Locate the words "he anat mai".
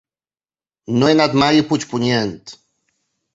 1.09-1.61